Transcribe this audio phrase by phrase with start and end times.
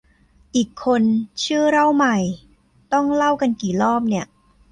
[0.55, 1.03] อีกคน
[1.43, 2.17] ชื่อเล่าใหม่
[2.93, 4.25] ต้องเล่ากันกี่รอบเนี่ย